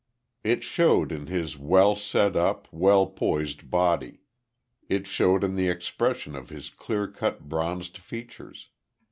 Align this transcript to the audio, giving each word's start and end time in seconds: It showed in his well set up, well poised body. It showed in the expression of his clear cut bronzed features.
It 0.43 0.63
showed 0.63 1.11
in 1.11 1.27
his 1.27 1.59
well 1.59 1.95
set 1.95 2.35
up, 2.35 2.67
well 2.71 3.05
poised 3.05 3.69
body. 3.69 4.21
It 4.89 5.05
showed 5.05 5.43
in 5.43 5.55
the 5.55 5.67
expression 5.69 6.35
of 6.35 6.49
his 6.49 6.71
clear 6.71 7.07
cut 7.07 7.47
bronzed 7.47 7.99
features. 7.99 8.69